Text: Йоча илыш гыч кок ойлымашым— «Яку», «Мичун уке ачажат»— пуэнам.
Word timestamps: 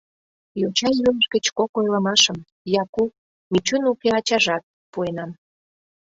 Йоча 0.61 0.89
илыш 0.99 1.23
гыч 1.33 1.45
кок 1.57 1.71
ойлымашым— 1.79 2.37
«Яку», 2.81 3.03
«Мичун 3.51 3.83
уке 3.91 4.09
ачажат»— 4.19 4.63
пуэнам. 4.91 5.31